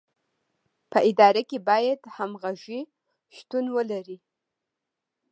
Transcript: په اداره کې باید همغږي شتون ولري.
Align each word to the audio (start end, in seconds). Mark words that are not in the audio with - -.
په 0.91 0.99
اداره 1.09 1.41
کې 1.49 1.57
باید 1.69 1.99
همغږي 2.15 2.81
شتون 3.37 3.65
ولري. 3.75 4.17